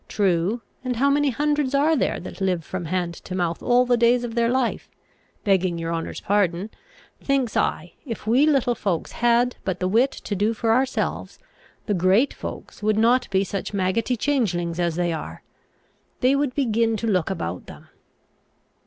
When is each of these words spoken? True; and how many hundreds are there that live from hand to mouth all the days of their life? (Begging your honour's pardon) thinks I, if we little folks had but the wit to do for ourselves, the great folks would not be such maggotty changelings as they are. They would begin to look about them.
True; 0.07 0.63
and 0.83 0.95
how 0.95 1.11
many 1.11 1.29
hundreds 1.29 1.75
are 1.75 1.95
there 1.95 2.19
that 2.21 2.41
live 2.41 2.65
from 2.65 2.85
hand 2.85 3.13
to 3.13 3.35
mouth 3.35 3.61
all 3.61 3.85
the 3.85 3.97
days 3.97 4.23
of 4.23 4.33
their 4.33 4.49
life? 4.49 4.89
(Begging 5.43 5.77
your 5.77 5.93
honour's 5.93 6.19
pardon) 6.21 6.71
thinks 7.23 7.55
I, 7.55 7.93
if 8.03 8.25
we 8.25 8.47
little 8.47 8.73
folks 8.73 9.11
had 9.11 9.57
but 9.63 9.79
the 9.79 9.87
wit 9.87 10.09
to 10.11 10.35
do 10.35 10.55
for 10.55 10.71
ourselves, 10.73 11.37
the 11.85 11.93
great 11.93 12.33
folks 12.33 12.81
would 12.81 12.97
not 12.97 13.29
be 13.29 13.43
such 13.43 13.75
maggotty 13.75 14.17
changelings 14.17 14.79
as 14.79 14.95
they 14.95 15.13
are. 15.13 15.43
They 16.21 16.35
would 16.35 16.55
begin 16.55 16.97
to 16.97 17.05
look 17.05 17.29
about 17.29 17.67
them. 17.67 17.87